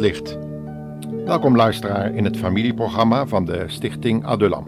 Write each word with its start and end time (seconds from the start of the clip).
Licht. 0.00 0.38
Welkom 1.24 1.56
luisteraar 1.56 2.14
in 2.14 2.24
het 2.24 2.36
familieprogramma 2.36 3.26
van 3.26 3.44
de 3.44 3.64
Stichting 3.66 4.24
Adulam. 4.24 4.64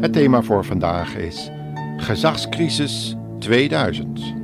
Het 0.00 0.12
thema 0.12 0.42
voor 0.42 0.64
vandaag 0.64 1.16
is 1.16 1.50
Gezagscrisis 1.96 3.16
2000. 3.38 4.34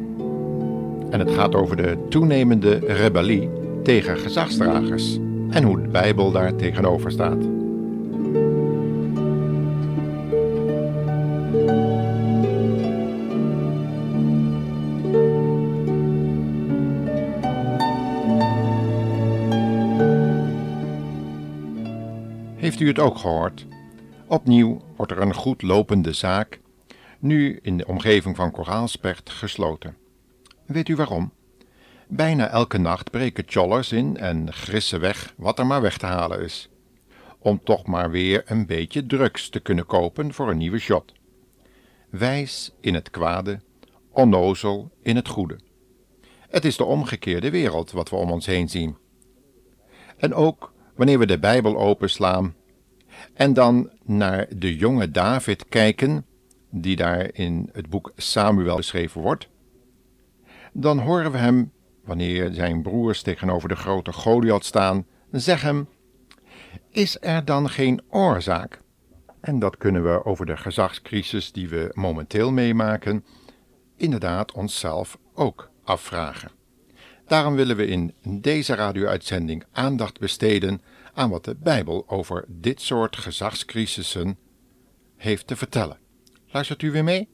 En 1.11 1.19
het 1.19 1.31
gaat 1.31 1.55
over 1.55 1.77
de 1.77 2.07
toenemende 2.09 2.79
rebellie 2.79 3.51
tegen 3.83 4.19
gezagsdragers 4.19 5.19
en 5.51 5.63
hoe 5.63 5.83
de 5.83 5.89
Bijbel 5.89 6.31
daar 6.31 6.57
tegenover 6.57 7.11
staat. 7.11 7.62
Heeft 22.63 22.81
u 22.81 22.87
het 22.87 22.99
ook 22.99 23.19
gehoord? 23.19 23.67
Opnieuw 24.27 24.81
wordt 24.97 25.13
er 25.13 25.21
een 25.21 25.35
goed 25.35 25.63
lopende 25.63 26.13
zaak, 26.13 26.61
nu 27.19 27.59
in 27.63 27.77
de 27.77 27.87
omgeving 27.87 28.37
van 28.37 28.51
Koraalspert, 28.51 29.31
gesloten. 29.31 29.97
Weet 30.67 30.89
u 30.89 30.97
waarom? 30.97 31.33
Bijna 32.09 32.49
elke 32.49 32.79
nacht 32.79 33.11
breken 33.11 33.45
chollers 33.47 33.93
in 33.93 34.17
en 34.17 34.53
grissen 34.53 35.01
weg 35.01 35.35
wat 35.37 35.59
er 35.59 35.67
maar 35.67 35.81
weg 35.81 35.99
te 35.99 36.07
halen 36.07 36.41
is. 36.41 36.69
Om 37.39 37.61
toch 37.65 37.87
maar 37.87 38.11
weer 38.11 38.43
een 38.47 38.67
beetje 38.67 39.07
drugs 39.07 39.49
te 39.49 39.61
kunnen 39.61 39.87
kopen 39.87 40.33
voor 40.33 40.51
een 40.51 40.59
nieuwe 40.59 40.79
shot. 40.79 41.13
Wijs 42.11 42.75
in 42.81 42.95
het 42.95 43.11
kwade, 43.11 43.61
onnozel 44.11 44.91
in 45.03 45.17
het 45.17 45.29
goede. 45.29 45.59
Het 46.49 46.65
is 46.65 46.77
de 46.77 46.85
omgekeerde 46.85 47.51
wereld 47.51 47.91
wat 47.91 48.11
we 48.11 48.17
om 48.17 48.31
ons 48.31 48.47
heen 48.47 48.69
zien. 48.69 48.97
En 50.17 50.35
ook 50.35 50.72
wanneer 50.95 51.19
we 51.19 51.27
de 51.27 51.39
Bijbel 51.39 51.79
openslaan 51.79 52.55
en 53.35 53.53
dan 53.53 53.91
naar 54.05 54.47
de 54.57 54.77
jonge 54.77 55.11
David 55.11 55.69
kijken, 55.69 56.27
die 56.71 56.97
daar 56.97 57.31
in 57.33 57.71
het 57.73 57.91
boek 57.91 58.13
Samuel 58.17 58.77
beschreven 58.77 59.21
wordt, 59.21 59.49
dan 60.73 60.99
horen 60.99 61.33
we 61.33 61.39
hem, 61.39 61.73
wanneer 62.05 62.53
zijn 62.53 62.83
broers 62.83 63.23
tegenover 63.23 63.69
de 63.69 63.77
grote 63.77 64.13
Goliath 64.13 64.65
staan, 64.65 65.07
zeggen: 65.31 65.89
Is 66.91 67.17
er 67.21 67.45
dan 67.45 67.69
geen 67.69 68.03
oorzaak? 68.11 68.81
En 69.41 69.59
dat 69.59 69.77
kunnen 69.77 70.03
we 70.03 70.25
over 70.25 70.47
de 70.47 70.57
gezagscrisis 70.57 71.53
die 71.53 71.69
we 71.69 71.91
momenteel 71.95 72.53
meemaken, 72.53 73.25
inderdaad 73.97 74.53
onszelf 74.53 75.19
ook 75.35 75.71
afvragen. 75.85 76.62
Daarom 77.27 77.55
willen 77.55 77.77
we 77.77 77.87
in 77.87 78.15
deze 78.23 78.75
radio-uitzending 78.75 79.65
aandacht 79.73 80.19
besteden 80.19 80.81
aan 81.15 81.31
wat 81.31 81.45
de 81.45 81.55
Bijbel 81.55 82.05
over 82.09 82.45
dit 82.49 82.81
soort 82.81 83.17
gezagscrisissen 83.17 84.39
heeft 85.17 85.47
te 85.47 85.57
vertellen. 85.57 85.99
Luistert 86.47 86.83
u 86.83 86.91
weer 86.91 87.05
mee? 87.05 87.29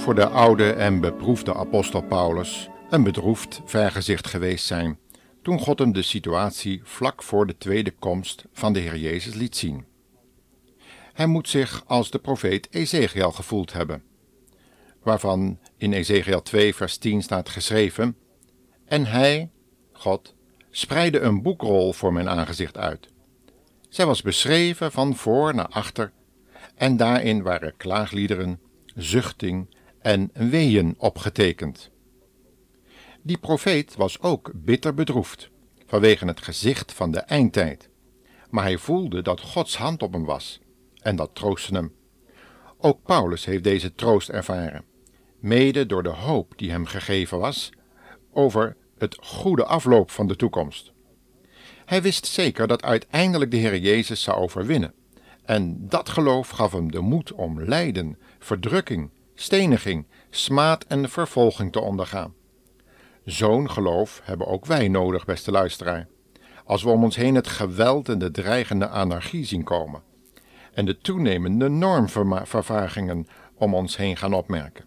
Voor 0.00 0.14
de 0.14 0.28
oude 0.28 0.72
en 0.72 1.00
beproefde 1.00 1.54
apostel 1.54 2.02
Paulus 2.02 2.68
een 2.90 3.02
bedroefd 3.02 3.60
vergezicht 3.64 4.26
geweest 4.26 4.66
zijn 4.66 4.98
toen 5.42 5.58
God 5.58 5.78
hem 5.78 5.92
de 5.92 6.02
situatie 6.02 6.80
vlak 6.84 7.22
voor 7.22 7.46
de 7.46 7.56
tweede 7.56 7.90
komst 7.90 8.44
van 8.52 8.72
de 8.72 8.80
Heer 8.80 8.96
Jezus 8.96 9.34
liet 9.34 9.56
zien. 9.56 9.84
Hij 11.12 11.26
moet 11.26 11.48
zich 11.48 11.82
als 11.86 12.10
de 12.10 12.18
profeet 12.18 12.68
Ezekiel 12.70 13.32
gevoeld 13.32 13.72
hebben, 13.72 14.02
waarvan 15.02 15.58
in 15.76 15.92
Ezekiel 15.92 16.42
2 16.42 16.74
vers 16.74 16.98
10 16.98 17.22
staat 17.22 17.48
geschreven: 17.48 18.16
En 18.84 19.06
hij, 19.06 19.50
God, 19.92 20.34
spreidde 20.70 21.20
een 21.20 21.42
boekrol 21.42 21.92
voor 21.92 22.12
mijn 22.12 22.28
aangezicht 22.28 22.78
uit. 22.78 23.08
Zij 23.88 24.06
was 24.06 24.22
beschreven 24.22 24.92
van 24.92 25.16
voor 25.16 25.54
naar 25.54 25.68
achter, 25.68 26.12
en 26.74 26.96
daarin 26.96 27.42
waren 27.42 27.76
klaagliederen 27.76 28.60
zuchting 28.94 29.78
en 30.00 30.30
weeën 30.32 30.94
opgetekend. 30.98 31.90
Die 33.22 33.38
profeet 33.38 33.96
was 33.96 34.20
ook 34.20 34.50
bitter 34.54 34.94
bedroefd 34.94 35.50
vanwege 35.86 36.26
het 36.26 36.40
gezicht 36.42 36.92
van 36.92 37.10
de 37.10 37.18
eindtijd, 37.18 37.88
maar 38.50 38.64
hij 38.64 38.78
voelde 38.78 39.22
dat 39.22 39.40
Gods 39.40 39.76
hand 39.76 40.02
op 40.02 40.12
hem 40.12 40.24
was 40.24 40.60
en 41.02 41.16
dat 41.16 41.34
troostte 41.34 41.74
hem. 41.74 41.94
Ook 42.78 43.02
Paulus 43.02 43.44
heeft 43.44 43.64
deze 43.64 43.94
troost 43.94 44.28
ervaren, 44.28 44.84
mede 45.38 45.86
door 45.86 46.02
de 46.02 46.08
hoop 46.08 46.52
die 46.56 46.70
hem 46.70 46.86
gegeven 46.86 47.38
was 47.38 47.70
over 48.32 48.76
het 48.98 49.16
goede 49.20 49.64
afloop 49.64 50.10
van 50.10 50.26
de 50.26 50.36
toekomst. 50.36 50.92
Hij 51.84 52.02
wist 52.02 52.26
zeker 52.26 52.66
dat 52.66 52.82
uiteindelijk 52.82 53.50
de 53.50 53.56
Heer 53.56 53.78
Jezus 53.78 54.22
zou 54.22 54.38
overwinnen, 54.38 54.94
en 55.44 55.88
dat 55.88 56.08
geloof 56.08 56.48
gaf 56.48 56.72
hem 56.72 56.90
de 56.90 57.00
moed 57.00 57.32
om 57.32 57.64
lijden, 57.64 58.18
verdrukking, 58.38 59.10
steniging, 59.40 60.06
smaad 60.30 60.84
en 60.84 61.08
vervolging 61.08 61.72
te 61.72 61.80
ondergaan. 61.80 62.34
Zo'n 63.24 63.70
geloof 63.70 64.20
hebben 64.24 64.46
ook 64.46 64.66
wij 64.66 64.88
nodig, 64.88 65.24
beste 65.24 65.50
luisteraar, 65.50 66.08
als 66.64 66.82
we 66.82 66.90
om 66.90 67.04
ons 67.04 67.16
heen 67.16 67.34
het 67.34 67.46
geweld 67.46 68.08
en 68.08 68.18
de 68.18 68.30
dreigende 68.30 68.88
anarchie 68.88 69.44
zien 69.44 69.64
komen 69.64 70.02
en 70.72 70.84
de 70.84 70.98
toenemende 70.98 71.68
normvervagingen 71.68 73.26
om 73.54 73.74
ons 73.74 73.96
heen 73.96 74.16
gaan 74.16 74.34
opmerken. 74.34 74.84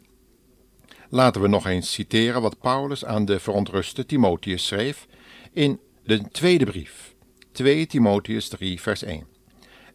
Laten 1.10 1.42
we 1.42 1.48
nog 1.48 1.68
eens 1.68 1.92
citeren 1.92 2.42
wat 2.42 2.60
Paulus 2.60 3.06
aan 3.06 3.26
de 3.26 3.40
verontruste 3.40 4.06
Timotheus 4.06 4.68
schreef 4.68 5.08
in 5.52 5.80
de 6.04 6.30
tweede 6.32 6.66
brief, 6.66 7.16
2 7.52 7.88
Timotheus 7.88 8.48
3, 8.48 8.82
vers 8.82 9.04
1. 9.04 9.28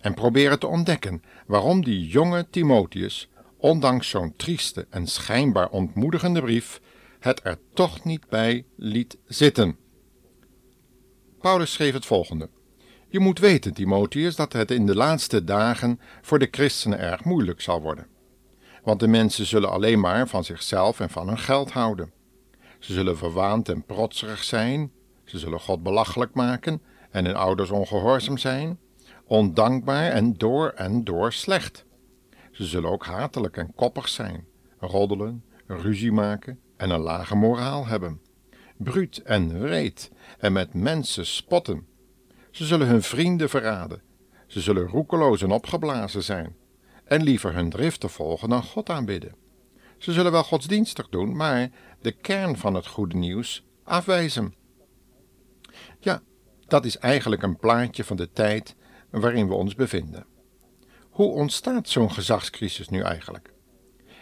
En 0.01 0.15
proberen 0.15 0.59
te 0.59 0.67
ontdekken 0.67 1.23
waarom 1.47 1.85
die 1.85 2.07
jonge 2.07 2.47
Timotheus 2.51 3.29
ondanks 3.59 4.09
zo'n 4.09 4.37
trieste 4.37 4.87
en 4.91 5.07
schijnbaar 5.07 5.69
ontmoedigende 5.69 6.41
brief, 6.41 6.81
het 7.19 7.41
er 7.43 7.59
toch 7.75 8.05
niet 8.05 8.29
bij 8.29 8.65
liet 8.77 9.19
zitten. 9.27 9.77
Paulus 11.41 11.73
schreef 11.73 11.93
het 11.93 12.07
volgende. 12.07 12.49
Je 13.09 13.21
moet 13.21 13.39
weten, 13.39 13.75
Timotheus, 13.75 14.37
dat 14.37 14.53
het 14.53 14.71
in 14.71 14.87
de 14.87 14.95
laatste 14.95 15.45
dagen 15.45 16.01
voor 16.23 16.39
de 16.39 16.49
christenen 16.51 16.99
erg 16.99 17.25
moeilijk 17.25 17.61
zal 17.61 17.83
worden. 17.83 18.07
Want 18.83 19.01
de 19.01 19.09
mensen 19.09 19.47
zullen 19.47 19.71
alleen 19.71 20.01
maar 20.01 20.29
van 20.29 20.45
zichzelf 20.45 21.01
en 21.01 21.11
van 21.11 21.29
hun 21.29 21.39
geld 21.39 21.71
houden. 21.71 22.13
Ze 22.79 22.93
zullen 22.93 23.17
verwaand 23.17 23.69
en 23.69 23.85
protserig 23.85 24.45
zijn, 24.45 24.93
ze 25.25 25.39
zullen 25.39 25.61
God 25.61 25.83
belachelijk 25.83 26.35
maken 26.35 26.83
en 27.11 27.25
hun 27.25 27.37
ouders 27.37 27.71
ongehoorzaam 27.71 28.39
zijn, 28.39 28.79
ondankbaar 29.25 30.11
en 30.11 30.35
door 30.35 30.69
en 30.69 31.05
door 31.05 31.33
slecht. 31.33 31.85
Ze 32.59 32.65
zullen 32.65 32.91
ook 32.91 33.05
hatelijk 33.05 33.57
en 33.57 33.75
koppig 33.75 34.09
zijn, 34.09 34.47
roddelen, 34.79 35.45
ruzie 35.67 36.13
maken 36.13 36.61
en 36.77 36.91
een 36.91 37.01
lage 37.01 37.37
moraal 37.37 37.87
hebben, 37.87 38.21
bruut 38.77 39.23
en 39.23 39.61
wreed 39.61 40.11
en 40.39 40.53
met 40.53 40.75
mensen 40.75 41.27
spotten. 41.27 41.87
Ze 42.51 42.65
zullen 42.65 42.87
hun 42.87 43.03
vrienden 43.03 43.49
verraden, 43.49 44.03
ze 44.47 44.61
zullen 44.61 44.87
roekeloos 44.87 45.43
en 45.43 45.51
opgeblazen 45.51 46.23
zijn 46.23 46.57
en 47.05 47.23
liever 47.23 47.55
hun 47.55 47.71
driften 47.71 48.11
volgen 48.11 48.49
dan 48.49 48.63
God 48.63 48.91
aanbidden. 48.91 49.35
Ze 49.99 50.13
zullen 50.13 50.33
wel 50.33 50.45
godsdienstig 50.45 51.09
doen, 51.09 51.37
maar 51.37 51.71
de 52.01 52.13
kern 52.13 52.57
van 52.57 52.75
het 52.75 52.87
goede 52.87 53.17
nieuws 53.17 53.65
afwijzen. 53.85 54.55
Ja, 55.99 56.23
dat 56.67 56.85
is 56.85 56.99
eigenlijk 56.99 57.43
een 57.43 57.57
plaatje 57.57 58.05
van 58.05 58.17
de 58.17 58.33
tijd 58.33 58.77
waarin 59.11 59.49
we 59.49 59.55
ons 59.55 59.75
bevinden. 59.75 60.27
Hoe 61.19 61.33
ontstaat 61.33 61.89
zo'n 61.89 62.11
gezagscrisis 62.11 62.89
nu 62.89 63.01
eigenlijk? 63.01 63.53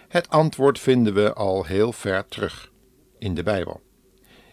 Het 0.08 0.28
antwoord 0.28 0.78
vinden 0.78 1.14
we 1.14 1.32
al 1.32 1.64
heel 1.64 1.93
ver 1.93 2.28
terug 2.28 2.72
in 3.19 3.34
de 3.34 3.43
Bijbel. 3.43 3.81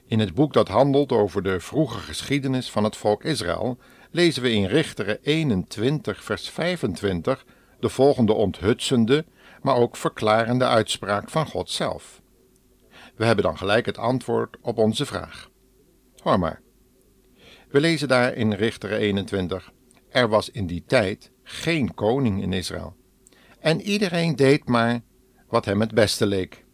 In 0.07 0.19
het 0.19 0.33
boek 0.33 0.53
dat 0.53 0.67
handelt 0.67 1.11
over 1.11 1.43
de 1.43 1.59
vroege 1.59 1.99
geschiedenis 1.99 2.71
van 2.71 2.83
het 2.83 2.95
volk 2.97 3.23
Israël 3.23 3.77
lezen 4.11 4.41
we 4.41 4.51
in 4.51 4.65
Richteren 4.65 5.19
21 5.21 6.23
vers 6.23 6.49
25 6.49 7.45
de 7.79 7.89
volgende 7.89 8.33
onthutsende, 8.33 9.25
maar 9.61 9.75
ook 9.75 9.95
verklarende 9.95 10.65
uitspraak 10.65 11.29
van 11.29 11.47
God 11.47 11.69
zelf. 11.69 12.21
We 13.15 13.25
hebben 13.25 13.43
dan 13.43 13.57
gelijk 13.57 13.85
het 13.85 13.97
antwoord 13.97 14.57
op 14.61 14.77
onze 14.77 15.05
vraag. 15.05 15.49
Hoor 16.17 16.39
maar. 16.39 16.61
We 17.69 17.79
lezen 17.79 18.07
daar 18.07 18.33
in 18.33 18.53
Richteren 18.53 18.97
21: 18.97 19.72
Er 20.13 20.27
was 20.27 20.49
in 20.49 20.67
die 20.67 20.83
tijd 20.87 21.31
geen 21.43 21.93
koning 21.93 22.41
in 22.41 22.53
Israël. 22.53 22.95
En 23.59 23.81
iedereen 23.81 24.35
deed 24.35 24.65
maar 24.65 25.01
wat 25.47 25.65
hem 25.65 25.79
het 25.79 25.93
beste 25.93 26.25
leek. 26.25 26.65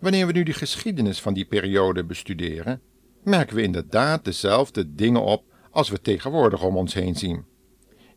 Wanneer 0.00 0.26
we 0.26 0.32
nu 0.32 0.42
de 0.42 0.52
geschiedenis 0.52 1.20
van 1.20 1.34
die 1.34 1.44
periode 1.44 2.04
bestuderen, 2.04 2.80
merken 3.22 3.56
we 3.56 3.62
inderdaad 3.62 4.24
dezelfde 4.24 4.94
dingen 4.94 5.22
op 5.22 5.44
als 5.70 5.88
we 5.88 6.00
tegenwoordig 6.00 6.62
om 6.62 6.76
ons 6.76 6.94
heen 6.94 7.14
zien. 7.14 7.44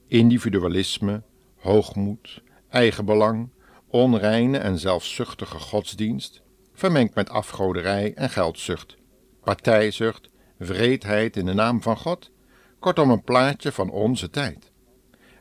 Individualisme, 0.08 1.24
hoogmoed, 1.56 2.42
eigenbelang, 2.70 3.50
onreine 3.88 4.58
en 4.58 4.78
zelfzuchtige 4.78 5.60
godsdienst, 5.60 6.42
vermengd 6.74 7.16
met 7.16 7.30
afgoderij 7.30 8.14
en 8.14 8.30
geldzucht, 8.30 8.98
partijzucht, 9.44 10.30
wreedheid 10.58 11.38
in 11.38 11.46
de 11.46 11.54
naam 11.54 11.82
van 11.82 11.98
God, 11.98 12.32
kortom 12.80 13.12
een 13.12 13.24
plaatje 13.24 13.72
van 13.72 13.90
onze 13.90 14.30
tijd. 14.30 14.72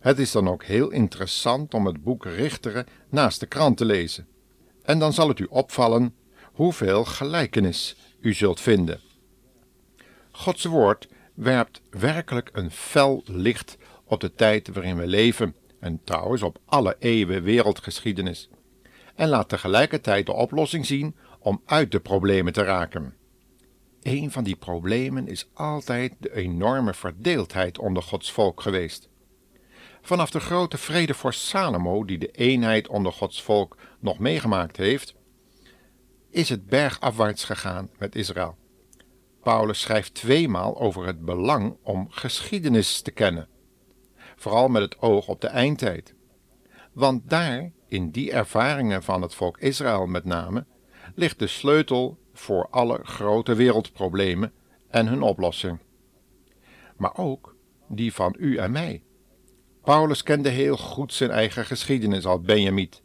Het 0.01 0.19
is 0.19 0.33
dan 0.33 0.49
ook 0.49 0.65
heel 0.65 0.91
interessant 0.91 1.75
om 1.75 1.87
het 1.87 2.03
boek 2.03 2.25
Richteren 2.25 2.87
naast 3.09 3.41
de 3.41 3.47
krant 3.47 3.77
te 3.77 3.85
lezen. 3.85 4.27
En 4.83 4.99
dan 4.99 5.13
zal 5.13 5.29
het 5.29 5.39
u 5.39 5.47
opvallen 5.51 6.15
hoeveel 6.53 7.05
gelijkenis 7.05 7.97
u 8.21 8.33
zult 8.33 8.61
vinden. 8.61 9.01
Gods 10.31 10.65
woord 10.65 11.09
werpt 11.35 11.81
werkelijk 11.91 12.51
een 12.53 12.71
fel 12.71 13.23
licht 13.25 13.77
op 14.05 14.21
de 14.21 14.35
tijd 14.35 14.69
waarin 14.69 14.97
we 14.97 15.07
leven 15.07 15.57
en 15.81 16.01
trouwens 16.05 16.43
op 16.43 16.59
alle 16.65 16.97
eeuwen 16.99 17.43
wereldgeschiedenis. 17.43 18.49
En 19.15 19.29
laat 19.29 19.49
tegelijkertijd 19.49 20.27
de 20.27 20.33
oplossing 20.33 20.87
zien 20.87 21.17
om 21.39 21.63
uit 21.65 21.93
de 21.93 22.01
problemen 22.01 22.53
te 22.53 22.63
raken. 22.63 23.15
Een 24.09 24.31
van 24.31 24.45
die 24.45 24.57
problemen 24.57 25.29
is 25.29 25.49
altijd 25.55 26.15
de 26.19 26.35
enorme 26.35 26.95
verdeeldheid 26.95 27.79
onder 27.79 28.03
Gods 28.03 28.33
volk 28.33 28.61
geweest. 28.61 29.09
Vanaf 30.03 30.31
de 30.31 30.41
grote 30.41 30.79
vrede 30.79 31.15
voor 31.15 31.35
Salomo, 31.35 32.05
die 32.05 32.19
de 32.19 32.31
eenheid 32.31 32.89
onder 32.89 33.13
Gods 33.13 33.43
volk 33.43 33.77
nog 34.01 34.19
meegemaakt 34.19 34.77
heeft, 34.77 35.15
is 36.31 36.49
het 36.49 36.67
bergafwaarts 36.67 37.45
gegaan 37.45 37.91
met 37.99 38.15
Israël. 38.15 38.57
Paulus 39.43 39.81
schrijft 39.81 40.15
tweemaal 40.15 40.81
over 40.81 41.07
het 41.07 41.25
belang 41.25 41.77
om 41.83 42.07
geschiedenis 42.11 43.01
te 43.01 43.11
kennen, 43.11 43.49
vooral 44.37 44.69
met 44.69 44.83
het 44.83 45.01
oog 45.01 45.29
op 45.29 45.41
de 45.41 45.49
eindtijd. 45.49 46.15
Want 46.93 47.31
daar, 47.31 47.71
in 47.89 48.11
die 48.11 48.33
ervaringen 48.33 49.03
van 49.03 49.23
het 49.23 49.35
volk 49.35 49.59
Israël 49.59 50.07
met 50.07 50.25
name, 50.25 50.67
ligt 51.15 51.39
de 51.39 51.47
sleutel 51.47 52.19
voor 52.39 52.69
alle 52.71 53.01
grote 53.03 53.55
wereldproblemen 53.55 54.53
en 54.89 55.07
hun 55.07 55.23
oplossing. 55.23 55.79
Maar 56.97 57.17
ook 57.17 57.57
die 57.89 58.15
van 58.15 58.35
u 58.39 58.57
en 58.57 58.71
mij. 58.71 59.03
Paulus 59.83 60.23
kende 60.23 60.49
heel 60.49 60.77
goed 60.77 61.13
zijn 61.13 61.31
eigen 61.31 61.65
geschiedenis 61.65 62.27
als 62.27 62.41
Benjamiet, 62.41 63.03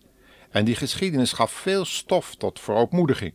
en 0.50 0.66
die 0.66 0.76
geschiedenis 0.76 1.34
gaf 1.34 1.52
veel 1.52 1.86
stof 1.86 2.36
tot 2.36 2.60
verootmoediging. 2.60 3.34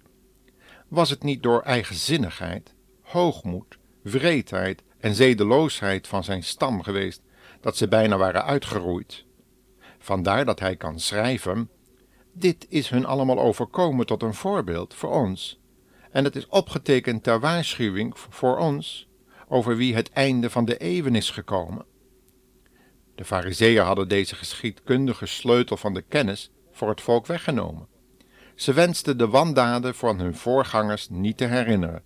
Was 0.88 1.10
het 1.10 1.22
niet 1.22 1.42
door 1.42 1.62
eigenzinnigheid, 1.62 2.74
hoogmoed, 3.02 3.78
wreedheid 4.02 4.82
en 4.98 5.14
zedeloosheid 5.14 6.06
van 6.06 6.24
zijn 6.24 6.42
stam 6.42 6.82
geweest 6.82 7.22
dat 7.60 7.76
ze 7.76 7.88
bijna 7.88 8.16
waren 8.16 8.44
uitgeroeid? 8.44 9.24
Vandaar 9.98 10.44
dat 10.44 10.60
hij 10.60 10.76
kan 10.76 11.00
schrijven: 11.00 11.70
Dit 12.32 12.66
is 12.68 12.88
hun 12.88 13.06
allemaal 13.06 13.38
overkomen 13.38 14.06
tot 14.06 14.22
een 14.22 14.34
voorbeeld 14.34 14.94
voor 14.94 15.10
ons, 15.10 15.60
en 16.10 16.24
het 16.24 16.36
is 16.36 16.46
opgetekend 16.46 17.22
ter 17.22 17.40
waarschuwing 17.40 18.18
voor 18.18 18.58
ons 18.58 19.08
over 19.48 19.76
wie 19.76 19.94
het 19.94 20.10
einde 20.10 20.50
van 20.50 20.64
de 20.64 20.76
eeuwen 20.76 21.14
is 21.14 21.30
gekomen. 21.30 21.84
De 23.14 23.24
Fariseeën 23.24 23.84
hadden 23.84 24.08
deze 24.08 24.34
geschiedkundige 24.34 25.26
sleutel 25.26 25.76
van 25.76 25.94
de 25.94 26.02
kennis 26.02 26.50
voor 26.72 26.88
het 26.88 27.00
volk 27.00 27.26
weggenomen. 27.26 27.86
Ze 28.54 28.72
wensten 28.72 29.18
de 29.18 29.28
wandaden 29.28 29.94
van 29.94 30.18
hun 30.18 30.34
voorgangers 30.34 31.08
niet 31.08 31.36
te 31.36 31.44
herinneren, 31.44 32.02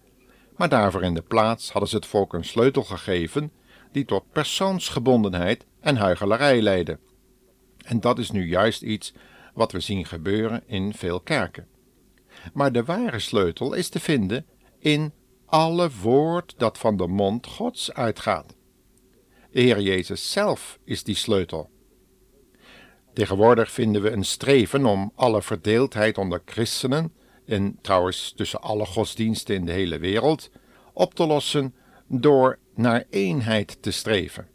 maar 0.57 0.69
daarvoor 0.69 1.03
in 1.03 1.15
de 1.15 1.23
plaats 1.23 1.71
hadden 1.71 1.91
ze 1.91 1.97
het 1.97 2.07
volk 2.07 2.33
een 2.33 2.45
sleutel 2.45 2.83
gegeven 2.83 3.53
die 3.93 4.05
tot 4.05 4.33
persoonsgebondenheid 4.33 5.67
en 5.81 5.97
huichelarij 5.97 6.63
leidde. 6.63 6.99
En 7.85 8.01
dat 8.01 8.19
is 8.19 8.31
nu 8.31 8.49
juist 8.49 8.83
iets 8.83 9.15
wat 9.55 9.73
we 9.73 9.81
zien 9.81 10.07
gebeuren 10.07 10.63
in 10.67 10.95
veel 10.95 11.21
kerken. 11.21 11.67
Maar 12.53 12.73
de 12.73 12.85
ware 12.85 13.19
sleutel 13.19 13.73
is 13.73 13.89
te 13.89 14.01
vinden 14.01 14.47
in 14.79 15.13
alle 15.47 15.91
woord 16.03 16.55
dat 16.57 16.79
van 16.79 16.97
de 16.97 17.07
mond 17.07 17.47
Gods 17.47 17.93
uitgaat. 17.93 18.57
De 19.51 19.61
Heer 19.61 19.81
Jezus 19.81 20.33
zelf 20.33 20.79
is 20.85 21.05
die 21.05 21.15
sleutel. 21.15 21.71
Tegenwoordig 23.13 23.71
vinden 23.71 24.03
we 24.03 24.11
een 24.11 24.25
streven 24.25 24.85
om 24.85 25.13
alle 25.15 25.43
verdeeldheid 25.43 26.19
onder 26.19 26.43
christenen, 26.45 27.13
en 27.47 27.79
trouwens 27.81 28.33
tussen 28.37 28.61
alle 28.61 28.87
godsdiensten 28.87 29.55
in 29.55 29.65
de 29.65 29.73
hele 29.73 29.99
wereld, 29.99 30.51
op 30.93 31.15
te 31.15 31.27
lossen 31.27 31.75
door 32.07 32.59
naar 32.75 33.05
eenheid 33.11 33.83
te 33.83 33.91
streven. 33.91 34.49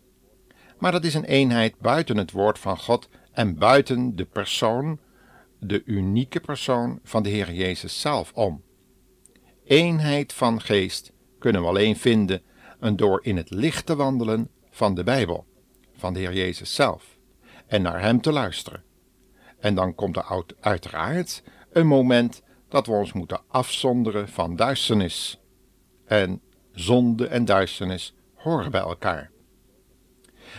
Maar 0.78 0.92
dat 0.92 1.04
is 1.04 1.14
een 1.14 1.24
eenheid 1.24 1.80
buiten 1.80 2.18
het 2.18 2.32
woord 2.32 2.60
van 2.60 2.78
God 2.78 3.10
en 3.32 3.58
buiten 3.58 4.16
de 4.16 4.26
persoon, 4.26 5.00
de 5.60 5.84
unieke 5.86 6.40
persoon 6.40 7.00
van 7.04 7.24
de 7.24 7.30
Heer 7.30 7.54
Jezus 7.54 8.02
zelf 8.02 8.32
om. 8.34 8.64
Eenheid 9.64 10.34
van 10.34 10.62
geest 10.62 11.12
kunnen 11.40 11.62
we 11.62 11.68
alleen 11.68 11.96
vinden 11.96 12.42
door 12.96 13.20
in 13.24 13.38
het 13.38 13.50
licht 13.50 13.86
te 13.86 13.96
wandelen 13.96 14.50
van 14.70 14.96
de 14.96 15.04
Bijbel, 15.04 15.46
van 15.96 16.14
de 16.14 16.20
Heer 16.20 16.34
Jezus 16.34 16.76
zelf, 16.76 17.18
en 17.68 17.82
naar 17.82 18.02
Hem 18.02 18.22
te 18.22 18.32
luisteren. 18.32 18.84
En 19.60 19.76
dan 19.76 19.96
komt 19.96 20.16
er 20.16 20.46
uiteraard 20.60 21.44
een 21.72 21.88
moment 21.88 22.42
dat 22.70 22.86
we 22.86 22.92
ons 22.92 23.14
moeten 23.14 23.42
afzonderen 23.48 24.28
van 24.28 24.56
duisternis. 24.56 25.40
En 26.06 26.42
zonde 26.72 27.28
en 27.28 27.46
duisternis 27.46 28.14
horen 28.34 28.72
bij 28.72 28.82
elkaar. 28.82 29.32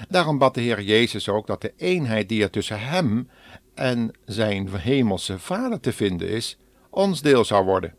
Daarom 0.09 0.39
bad 0.39 0.55
de 0.55 0.61
Heer 0.61 0.83
Jezus 0.83 1.29
ook 1.29 1.47
dat 1.47 1.61
de 1.61 1.73
eenheid 1.77 2.29
die 2.29 2.43
er 2.43 2.51
tussen 2.51 2.81
Hem 2.81 3.29
en 3.79 4.11
Zijn 4.25 4.69
hemelse 4.69 5.39
Vader 5.39 5.81
te 5.81 5.93
vinden 5.93 6.29
is, 6.29 6.59
ons 6.91 7.23
deel 7.23 7.45
zou 7.45 7.65
worden. 7.65 7.95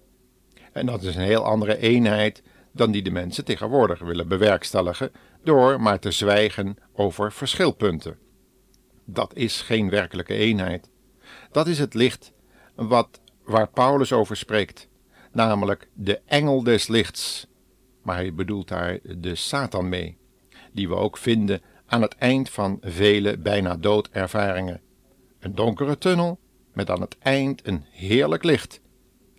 En 0.71 0.85
dat 0.85 1.03
is 1.03 1.15
een 1.15 1.21
heel 1.21 1.43
andere 1.43 1.77
eenheid 1.77 2.43
dan 2.71 2.91
die 2.91 3.01
de 3.01 3.11
mensen 3.11 3.45
tegenwoordig 3.45 3.99
willen 3.99 4.27
bewerkstelligen 4.27 5.11
door 5.43 5.81
maar 5.81 5.99
te 5.99 6.11
zwijgen 6.11 6.77
over 6.93 7.31
verschilpunten. 7.31 8.17
Dat 9.05 9.35
is 9.35 9.61
geen 9.61 9.89
werkelijke 9.89 10.33
eenheid. 10.33 10.89
Dat 11.51 11.67
is 11.67 11.79
het 11.79 11.93
licht 11.93 12.33
wat, 12.75 13.21
waar 13.43 13.69
Paulus 13.69 14.11
over 14.11 14.37
spreekt, 14.37 14.87
namelijk 15.31 15.89
de 15.93 16.21
engel 16.25 16.63
des 16.63 16.87
lichts. 16.87 17.47
Maar 18.01 18.15
hij 18.15 18.33
bedoelt 18.33 18.67
daar 18.67 18.99
de 19.17 19.35
Satan 19.35 19.89
mee, 19.89 20.17
die 20.71 20.87
we 20.87 20.95
ook 20.95 21.17
vinden 21.17 21.61
aan 21.85 22.01
het 22.01 22.15
eind 22.15 22.49
van 22.49 22.77
vele 22.81 23.37
bijna 23.37 23.75
doodervaringen. 23.75 24.81
Een 25.39 25.55
donkere 25.55 25.97
tunnel 25.97 26.39
met 26.73 26.89
aan 26.89 27.01
het 27.01 27.17
eind 27.19 27.67
een 27.67 27.83
heerlijk 27.91 28.43
licht. 28.43 28.81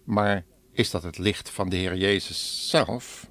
Maar 0.05 0.45
is 0.73 0.91
dat 0.91 1.03
het 1.03 1.19
licht 1.19 1.51
van 1.51 1.69
de 1.69 1.77
Heer 1.77 1.97
Jezus 1.97 2.69
zelf? 2.69 3.31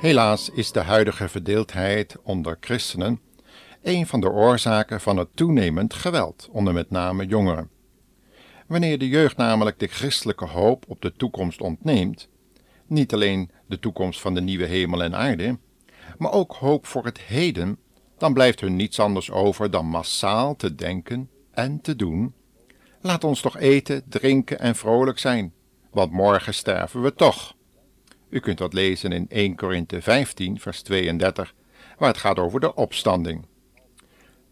Helaas 0.00 0.50
is 0.50 0.72
de 0.72 0.80
huidige 0.80 1.28
verdeeldheid 1.28 2.16
onder 2.22 2.56
christenen 2.60 3.20
een 3.82 4.06
van 4.06 4.20
de 4.20 4.30
oorzaken 4.30 5.00
van 5.00 5.16
het 5.16 5.28
toenemend 5.34 5.94
geweld 5.94 6.48
onder 6.50 6.72
met 6.72 6.90
name 6.90 7.26
jongeren. 7.26 7.70
Wanneer 8.66 8.98
de 8.98 9.08
jeugd 9.08 9.36
namelijk 9.36 9.78
de 9.78 9.86
christelijke 9.86 10.44
hoop 10.44 10.84
op 10.88 11.00
de 11.00 11.12
toekomst 11.12 11.60
ontneemt, 11.60 12.28
niet 12.86 13.12
alleen 13.12 13.50
de 13.66 13.78
toekomst 13.78 14.20
van 14.20 14.34
de 14.34 14.40
nieuwe 14.40 14.66
hemel 14.66 15.02
en 15.02 15.14
aarde, 15.14 15.58
maar 16.18 16.32
ook 16.32 16.52
hoop 16.52 16.86
voor 16.86 17.04
het 17.04 17.20
heden, 17.20 17.78
dan 18.18 18.32
blijft 18.32 18.60
hun 18.60 18.76
niets 18.76 19.00
anders 19.00 19.30
over 19.30 19.70
dan 19.70 19.86
massaal 19.86 20.56
te 20.56 20.74
denken 20.74 21.30
en 21.50 21.80
te 21.80 21.96
doen. 21.96 22.34
Laat 23.00 23.24
ons 23.24 23.40
toch 23.40 23.58
eten, 23.58 24.02
drinken 24.08 24.58
en 24.58 24.76
vrolijk 24.76 25.18
zijn, 25.18 25.52
want 25.90 26.12
morgen 26.12 26.54
sterven 26.54 27.02
we 27.02 27.14
toch. 27.14 27.58
U 28.30 28.40
kunt 28.40 28.58
dat 28.58 28.72
lezen 28.72 29.12
in 29.12 29.26
1 29.28 29.56
Korinthe 29.56 30.02
15, 30.02 30.60
vers 30.60 30.82
32, 30.82 31.54
waar 31.98 32.08
het 32.08 32.18
gaat 32.18 32.38
over 32.38 32.60
de 32.60 32.74
opstanding. 32.74 33.46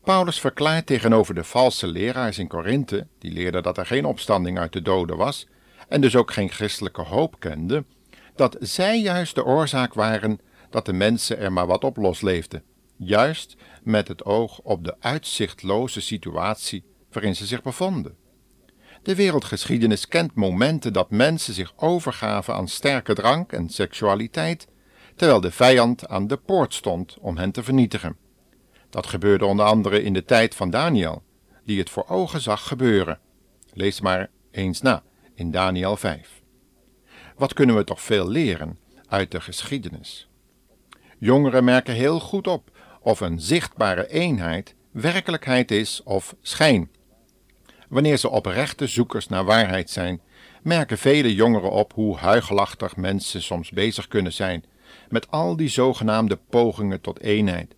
Paulus 0.05 0.41
verklaart 0.41 0.87
tegenover 0.87 1.35
de 1.35 1.45
valse 1.45 1.87
leraars 1.87 2.39
in 2.39 2.49
Korinthe, 2.49 3.07
die 3.19 3.33
leerden 3.33 3.63
dat 3.63 3.79
er 3.79 3.87
geen 3.87 4.05
opstanding 4.05 4.59
uit 4.59 4.73
de 4.73 4.83
doden 4.83 5.17
was 5.17 5.47
en 5.89 6.01
dus 6.01 6.17
ook 6.17 6.31
geen 6.33 6.51
christelijke 6.51 7.03
hoop 7.03 7.41
kenden, 7.41 7.87
dat 8.35 8.57
zij 8.61 9.01
juist 9.01 9.35
de 9.35 9.45
oorzaak 9.45 9.95
waren 9.95 10.41
dat 10.71 10.87
de 10.87 10.93
mensen 10.93 11.39
er 11.39 11.53
maar 11.53 11.67
wat 11.67 11.85
op 11.85 11.97
losleefden, 11.97 12.63
juist 12.97 13.57
met 13.83 14.09
het 14.09 14.25
oog 14.25 14.59
op 14.59 14.85
de 14.85 14.97
uitzichtloze 15.01 16.01
situatie 16.01 16.85
waarin 17.13 17.37
ze 17.37 17.47
zich 17.47 17.63
bevonden. 17.63 18.17
De 19.09 19.15
wereldgeschiedenis 19.15 20.09
kent 20.09 20.35
momenten 20.35 20.93
dat 20.93 21.11
mensen 21.11 21.55
zich 21.55 21.73
overgaven 21.77 22.55
aan 22.55 22.69
sterke 22.69 23.15
drank 23.15 23.53
en 23.53 23.69
seksualiteit, 23.69 24.67
terwijl 25.17 25.41
de 25.41 25.51
vijand 25.51 26.09
aan 26.09 26.27
de 26.27 26.37
poort 26.37 26.75
stond 26.75 27.17
om 27.21 27.37
hen 27.37 27.51
te 27.51 27.63
vernietigen. 27.63 28.17
Dat 28.91 29.07
gebeurde 29.07 29.45
onder 29.45 29.67
andere 29.67 30.03
in 30.03 30.13
de 30.13 30.25
tijd 30.25 30.55
van 30.55 30.71
Daniel, 30.71 31.23
die 31.65 31.79
het 31.79 31.91
voor 31.91 32.09
ogen 32.09 32.41
zag 32.41 32.69
gebeuren. 32.69 33.19
Lees 33.73 34.01
maar 34.01 34.31
eens 34.51 34.81
na 34.81 35.03
in 35.35 35.51
Daniel 35.51 35.97
5. 35.97 36.43
Wat 37.37 37.53
kunnen 37.53 37.77
we 37.77 37.85
toch 37.85 38.03
veel 38.03 38.29
leren 38.29 38.79
uit 39.07 39.31
de 39.31 39.41
geschiedenis? 39.41 40.29
Jongeren 41.19 41.65
merken 41.65 41.95
heel 41.95 42.21
goed 42.21 42.47
op 42.47 42.71
of 43.01 43.21
een 43.21 43.41
zichtbare 43.41 44.09
eenheid 44.09 44.75
werkelijkheid 44.91 45.71
is 45.71 46.03
of 46.03 46.35
schijn. 46.41 46.91
Wanneer 47.89 48.17
ze 48.17 48.29
oprechte 48.29 48.87
zoekers 48.87 49.29
naar 49.29 49.45
waarheid 49.45 49.91
zijn, 49.91 50.21
merken 50.63 50.99
vele 50.99 51.35
jongeren 51.35 51.71
op 51.71 51.93
hoe 51.93 52.17
huigelachtig 52.17 52.97
mensen 52.97 53.43
soms 53.43 53.71
bezig 53.71 54.09
kunnen 54.09 54.33
zijn 54.33 54.65
met 55.09 55.31
al 55.31 55.57
die 55.57 55.69
zogenaamde 55.69 56.39
pogingen 56.51 57.01
tot 57.01 57.21
eenheid. 57.21 57.75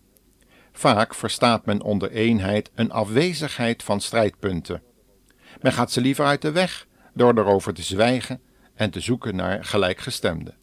Vaak 0.72 1.14
verstaat 1.14 1.66
men 1.66 1.82
onder 1.82 2.10
eenheid 2.10 2.70
een 2.74 2.92
afwezigheid 2.92 3.82
van 3.82 4.00
strijdpunten. 4.00 4.82
Men 5.60 5.72
gaat 5.72 5.92
ze 5.92 6.00
liever 6.00 6.24
uit 6.24 6.42
de 6.42 6.52
weg 6.52 6.86
door 7.14 7.38
erover 7.38 7.74
te 7.74 7.82
zwijgen 7.82 8.40
en 8.74 8.90
te 8.90 9.00
zoeken 9.00 9.36
naar 9.36 9.64
gelijkgestemden. 9.64 10.56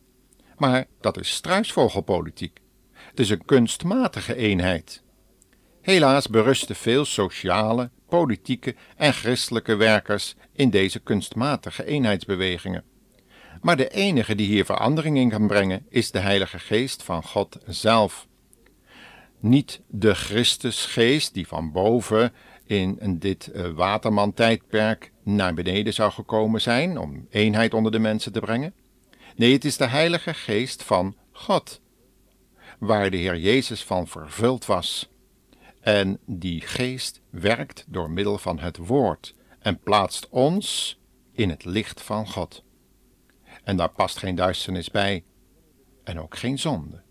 Maar 0.57 0.85
dat 1.01 1.19
is 1.19 1.29
struisvogelpolitiek. 1.29 2.59
Het 2.91 3.19
is 3.19 3.29
een 3.29 3.45
kunstmatige 3.45 4.35
eenheid. 4.35 5.03
Helaas 5.87 6.27
berusten 6.27 6.75
veel 6.75 7.05
sociale, 7.05 7.89
politieke 8.09 8.75
en 8.95 9.13
christelijke 9.13 9.75
werkers 9.75 10.35
in 10.53 10.69
deze 10.69 10.99
kunstmatige 10.99 11.85
eenheidsbewegingen. 11.85 12.83
Maar 13.61 13.77
de 13.77 13.89
enige 13.89 14.35
die 14.35 14.47
hier 14.47 14.65
verandering 14.65 15.17
in 15.17 15.29
kan 15.29 15.47
brengen 15.47 15.85
is 15.89 16.11
de 16.11 16.19
Heilige 16.19 16.59
Geest 16.59 17.03
van 17.03 17.23
God 17.23 17.57
zelf. 17.65 18.27
Niet 19.39 19.81
de 19.87 20.15
Christusgeest 20.15 21.33
die 21.33 21.47
van 21.47 21.71
boven 21.71 22.33
in 22.65 23.17
dit 23.19 23.49
uh, 23.53 23.67
Waterman-tijdperk 23.69 25.11
naar 25.23 25.53
beneden 25.53 25.93
zou 25.93 26.11
gekomen 26.11 26.61
zijn 26.61 26.97
om 26.97 27.27
eenheid 27.29 27.73
onder 27.73 27.91
de 27.91 27.99
mensen 27.99 28.31
te 28.31 28.39
brengen. 28.39 28.73
Nee, 29.35 29.53
het 29.53 29.65
is 29.65 29.77
de 29.77 29.87
Heilige 29.87 30.33
Geest 30.33 30.83
van 30.83 31.15
God, 31.31 31.81
waar 32.79 33.09
de 33.09 33.17
Heer 33.17 33.37
Jezus 33.37 33.83
van 33.83 34.07
vervuld 34.07 34.65
was. 34.65 35.09
En 35.87 36.19
die 36.25 36.61
geest 36.61 37.21
werkt 37.29 37.85
door 37.87 38.11
middel 38.11 38.37
van 38.37 38.59
het 38.59 38.77
woord 38.77 39.33
en 39.59 39.79
plaatst 39.79 40.29
ons 40.29 40.99
in 41.31 41.49
het 41.49 41.65
licht 41.65 42.01
van 42.01 42.27
God. 42.27 42.63
En 43.63 43.77
daar 43.77 43.89
past 43.89 44.17
geen 44.17 44.35
duisternis 44.35 44.91
bij 44.91 45.23
en 46.03 46.19
ook 46.19 46.37
geen 46.37 46.59
zonde. 46.59 47.01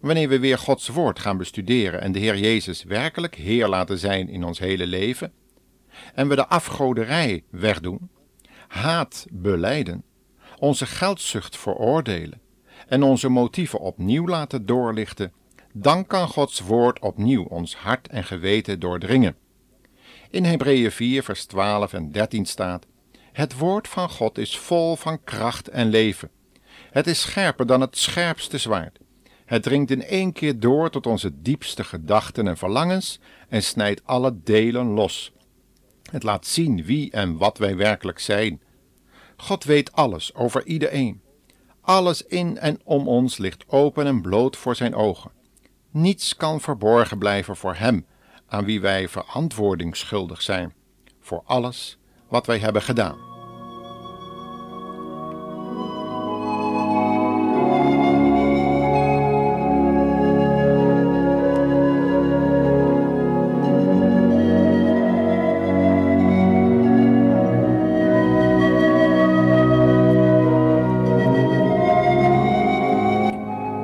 Wanneer 0.00 0.28
we 0.28 0.38
weer 0.38 0.58
Gods 0.58 0.88
woord 0.88 1.18
gaan 1.18 1.36
bestuderen 1.36 2.00
en 2.00 2.12
de 2.12 2.18
Heer 2.18 2.38
Jezus 2.38 2.82
werkelijk 2.82 3.34
Heer 3.34 3.68
laten 3.68 3.98
zijn 3.98 4.28
in 4.28 4.44
ons 4.44 4.58
hele 4.58 4.86
leven, 4.86 5.32
en 6.14 6.28
we 6.28 6.34
de 6.34 6.46
afgoderij 6.46 7.44
wegdoen, 7.50 8.10
haat 8.68 9.26
beleiden, 9.30 10.04
onze 10.58 10.86
geldzucht 10.86 11.56
veroordelen 11.56 12.40
en 12.88 13.02
onze 13.02 13.28
motieven 13.28 13.80
opnieuw 13.80 14.26
laten 14.26 14.66
doorlichten, 14.66 15.32
dan 15.78 16.06
kan 16.06 16.28
Gods 16.28 16.60
woord 16.60 16.98
opnieuw 16.98 17.44
ons 17.44 17.76
hart 17.76 18.08
en 18.08 18.24
geweten 18.24 18.80
doordringen. 18.80 19.36
In 20.30 20.44
Hebreeën 20.44 20.90
4, 20.90 21.22
vers 21.22 21.44
12 21.44 21.92
en 21.92 22.12
13 22.12 22.46
staat: 22.46 22.86
Het 23.32 23.58
woord 23.58 23.88
van 23.88 24.10
God 24.10 24.38
is 24.38 24.58
vol 24.58 24.96
van 24.96 25.24
kracht 25.24 25.68
en 25.68 25.88
leven. 25.88 26.30
Het 26.90 27.06
is 27.06 27.20
scherper 27.20 27.66
dan 27.66 27.80
het 27.80 27.98
scherpste 27.98 28.58
zwaard. 28.58 28.98
Het 29.44 29.62
dringt 29.62 29.90
in 29.90 30.02
één 30.02 30.32
keer 30.32 30.60
door 30.60 30.90
tot 30.90 31.06
onze 31.06 31.42
diepste 31.42 31.84
gedachten 31.84 32.48
en 32.48 32.56
verlangens 32.56 33.20
en 33.48 33.62
snijdt 33.62 34.00
alle 34.04 34.40
delen 34.42 34.86
los. 34.86 35.32
Het 36.10 36.22
laat 36.22 36.46
zien 36.46 36.84
wie 36.84 37.10
en 37.10 37.36
wat 37.36 37.58
wij 37.58 37.76
werkelijk 37.76 38.18
zijn. 38.18 38.62
God 39.36 39.64
weet 39.64 39.92
alles 39.92 40.34
over 40.34 40.66
iedereen. 40.66 41.20
Alles 41.80 42.22
in 42.22 42.58
en 42.58 42.80
om 42.84 43.08
ons 43.08 43.38
ligt 43.38 43.64
open 43.68 44.06
en 44.06 44.20
bloot 44.20 44.56
voor 44.56 44.76
zijn 44.76 44.94
ogen. 44.94 45.35
Niets 45.96 46.36
kan 46.36 46.60
verborgen 46.60 47.18
blijven 47.18 47.56
voor 47.56 47.74
Hem, 47.74 48.06
aan 48.46 48.64
wie 48.64 48.80
wij 48.80 49.08
verantwoording 49.08 49.96
schuldig 49.96 50.42
zijn, 50.42 50.74
voor 51.20 51.42
alles 51.44 51.98
wat 52.28 52.46
wij 52.46 52.58
hebben 52.58 52.82
gedaan. 52.82 53.16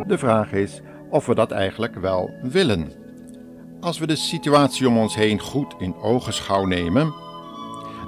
De 0.07 0.19
vraag 0.19 0.53
is 0.53 0.81
of 1.13 1.27
we 1.27 1.35
dat 1.35 1.51
eigenlijk 1.51 1.95
wel 1.95 2.31
willen. 2.43 2.93
Als 3.81 3.99
we 3.99 4.07
de 4.07 4.17
situatie 4.17 4.89
om 4.89 4.99
ons 4.99 5.15
heen 5.15 5.39
goed 5.39 5.75
in 5.79 5.95
ogenschouw 5.95 6.65
nemen, 6.65 7.15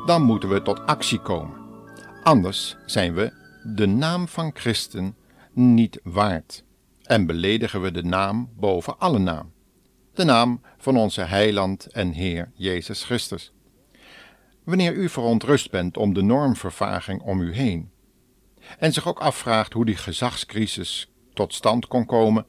dan 0.07 0.23
moeten 0.23 0.49
we 0.49 0.63
tot 0.63 0.87
actie 0.87 1.19
komen. 1.19 1.57
Anders 2.23 2.77
zijn 2.87 3.15
we 3.15 3.33
de 3.75 3.87
naam 3.87 4.29
van 4.29 4.51
christen 4.55 5.17
niet 5.53 6.01
waard 6.03 6.65
en 7.03 7.27
beledigen 7.27 7.81
we 7.81 7.91
de 7.91 8.05
naam 8.05 8.51
boven 8.57 8.99
alle 8.99 9.19
naam, 9.19 9.53
de 10.15 10.25
naam 10.25 10.61
van 10.79 10.97
onze 10.97 11.21
heiland 11.21 11.87
en 11.87 12.13
Heer 12.13 12.53
Jezus 12.55 13.05
Christus. 13.05 13.53
Wanneer 14.65 14.93
u 14.93 15.09
verontrust 15.09 15.71
bent 15.71 15.97
om 15.97 16.15
de 16.15 16.23
normvervaging 16.23 17.23
om 17.23 17.41
u 17.41 17.55
heen 17.55 17.91
en 18.79 18.93
zich 18.93 19.09
ook 19.09 19.21
afvraagt 19.21 19.73
hoe 19.73 19.85
die 19.85 19.97
gezagscrisis 19.97 21.13
tot 21.35 21.55
stand 21.55 21.87
kon 21.87 22.07
komen, 22.07 22.47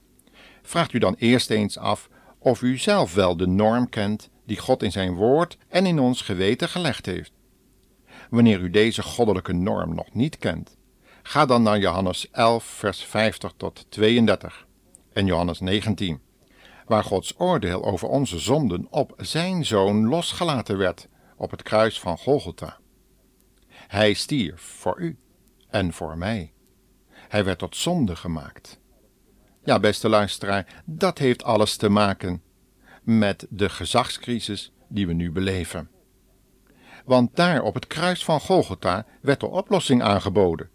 vraagt 0.66 0.94
u 0.94 1.00
dan 1.00 1.16
eerst 1.18 1.50
eens 1.50 1.78
af 1.78 2.10
of 2.40 2.62
u 2.62 2.78
zelf 2.78 3.14
wel 3.14 3.38
de 3.38 3.48
norm 3.48 3.90
kent 3.90 4.30
die 4.46 4.58
God 4.58 4.84
in 4.84 4.92
zijn 4.92 5.14
woord 5.14 5.58
en 5.68 5.86
in 5.86 6.00
ons 6.00 6.22
geweten 6.22 6.70
gelegd 6.70 7.06
heeft. 7.06 7.32
Wanneer 8.30 8.60
u 8.60 8.70
deze 8.70 9.04
goddelijke 9.04 9.54
norm 9.54 9.96
nog 9.96 10.14
niet 10.14 10.38
kent, 10.38 10.78
ga 11.24 11.46
dan 11.46 11.64
naar 11.64 11.80
Johannes 11.80 12.32
11, 12.32 12.64
vers 12.64 13.04
50 13.04 13.54
tot 13.58 13.86
32 13.90 14.68
en 15.14 15.26
Johannes 15.26 15.60
19, 15.60 16.20
waar 16.86 17.04
Gods 17.04 17.34
oordeel 17.38 17.84
over 17.86 18.08
onze 18.08 18.40
zonden 18.40 18.88
op 18.90 19.14
zijn 19.18 19.66
zoon 19.66 20.08
losgelaten 20.08 20.78
werd 20.78 21.08
op 21.38 21.52
het 21.52 21.64
kruis 21.64 22.00
van 22.00 22.18
Golgotha. 22.18 22.78
Hij 23.70 24.14
stierf 24.14 24.62
voor 24.62 25.00
u 25.00 25.18
en 25.70 25.94
voor 25.94 26.18
mij. 26.18 26.54
Hij 27.12 27.44
werd 27.44 27.60
tot 27.60 27.76
zonde 27.76 28.16
gemaakt 28.16 28.80
ja, 29.66 29.80
beste 29.80 30.10
luisteraar, 30.10 30.84
dat 30.86 31.18
heeft 31.18 31.44
alles 31.44 31.76
te 31.76 31.90
maken 31.90 32.42
met 33.04 33.48
de 33.50 33.70
gezagscrisis 33.70 34.72
die 34.88 35.08
we 35.08 35.14
nu 35.14 35.32
beleven. 35.32 35.90
Want 37.06 37.36
daar 37.36 37.62
op 37.62 37.74
het 37.74 37.88
kruis 37.88 38.24
van 38.24 38.40
Golgotha 38.40 39.06
werd 39.22 39.40
de 39.40 39.48
oplossing 39.48 40.04
aangeboden. 40.04 40.70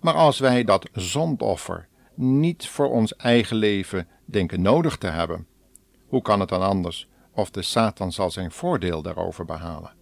Maar 0.00 0.14
als 0.14 0.38
wij 0.38 0.64
dat 0.64 0.88
zondoffer 0.92 1.88
niet 2.14 2.68
voor 2.68 2.90
ons 2.90 3.16
eigen 3.16 3.56
leven 3.56 4.08
denken 4.24 4.62
nodig 4.62 4.96
te 4.96 5.06
hebben. 5.06 5.46
Hoe 6.06 6.22
kan 6.22 6.40
het 6.40 6.48
dan 6.48 6.62
anders 6.62 7.08
of 7.32 7.50
de 7.50 7.62
Satan 7.62 8.12
zal 8.12 8.30
zijn 8.30 8.50
voordeel 8.50 9.02
daarover 9.02 9.44
behalen? 9.44 9.94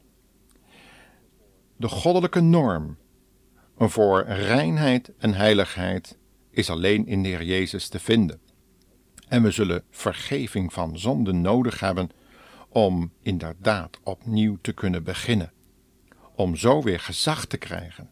De 1.76 1.88
goddelijke 1.88 2.40
norm 2.40 2.96
voor 3.78 4.24
reinheid 4.24 5.12
en 5.18 5.34
heiligheid 5.34 6.18
is 6.54 6.70
alleen 6.70 7.06
in 7.06 7.22
de 7.22 7.28
Heer 7.28 7.44
Jezus 7.44 7.88
te 7.88 7.98
vinden. 7.98 8.40
En 9.28 9.42
we 9.42 9.50
zullen 9.50 9.84
vergeving 9.90 10.72
van 10.72 10.98
zonden 10.98 11.40
nodig 11.40 11.80
hebben 11.80 12.10
om 12.68 13.12
inderdaad 13.22 13.98
opnieuw 14.02 14.58
te 14.60 14.72
kunnen 14.72 15.04
beginnen. 15.04 15.52
Om 16.34 16.56
zo 16.56 16.82
weer 16.82 17.00
gezag 17.00 17.44
te 17.44 17.56
krijgen. 17.56 18.10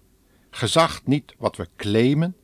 Gezag 0.51 1.05
niet 1.05 1.35
wat 1.39 1.57
we 1.57 1.69
claimen, 1.77 2.37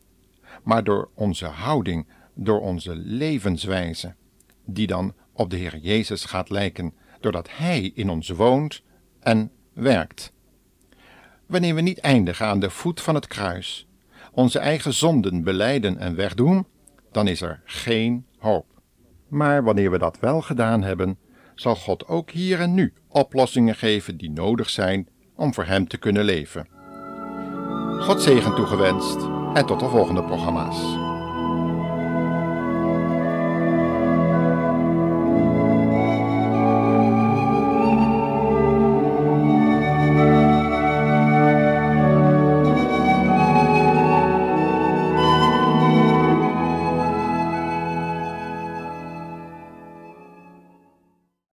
maar 0.63 0.85
door 0.85 1.11
onze 1.15 1.47
houding, 1.47 2.07
door 2.35 2.61
onze 2.61 2.97
levenswijze, 2.97 4.15
die 4.65 4.87
dan 4.87 5.15
op 5.33 5.51
de 5.51 5.57
Heer 5.57 5.79
Jezus 5.79 6.25
gaat 6.25 6.51
lijken, 6.51 6.95
doordat 7.21 7.49
Hij 7.51 7.91
in 7.95 8.11
ons 8.11 8.29
woont 8.29 8.83
en 9.21 9.53
werkt. 9.73 10.33
Wanneer 11.47 11.75
we 11.75 11.81
niet 11.81 11.99
eindigen 11.99 12.47
aan 12.47 12.61
de 12.61 12.71
voet 12.71 13.01
van 13.01 13.15
het 13.15 13.27
kruis, 13.27 13.88
onze 14.39 14.59
eigen 14.59 14.93
zonden 14.93 15.43
beleiden 15.43 15.99
en 15.99 16.15
wegdoen, 16.15 16.67
dan 17.13 17.27
is 17.29 17.41
er 17.41 17.61
geen 17.65 18.27
hoop. 18.39 18.67
Maar 19.29 19.65
wanneer 19.65 19.91
we 19.91 19.99
dat 19.99 20.19
wel 20.21 20.41
gedaan 20.41 20.83
hebben, 20.83 21.19
zal 21.55 21.77
God 21.77 22.07
ook 22.07 22.31
hier 22.31 22.61
en 22.61 22.75
nu 22.75 22.93
oplossingen 23.09 23.75
geven 23.75 24.17
die 24.17 24.31
nodig 24.31 24.71
zijn 24.71 25.09
om 25.37 25.55
voor 25.55 25.65
Hem 25.65 25.89
te 25.89 25.99
kunnen 25.99 26.25
leven. 26.25 26.69
God 28.01 28.23
zegen 28.23 28.55
toegewenst 28.55 29.21
en 29.55 29.67
tot 29.67 29.81
de 29.81 29.89
volgende 29.89 30.25
programma's. 30.25 31.08